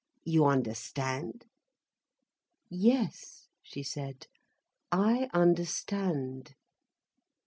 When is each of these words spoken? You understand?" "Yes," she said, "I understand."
You 0.23 0.45
understand?" 0.47 1.45
"Yes," 2.71 3.49
she 3.61 3.83
said, 3.83 4.25
"I 4.91 5.29
understand." 5.31 6.55